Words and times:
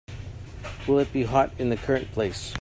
Will 0.87 0.97
it 0.97 1.13
be 1.13 1.25
hot 1.25 1.51
in 1.59 1.69
the 1.69 1.77
current 1.77 2.11
place? 2.11 2.49